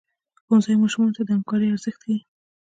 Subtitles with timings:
[0.43, 2.17] ښوونځی ماشومانو ته د همکارۍ ارزښت ښيي.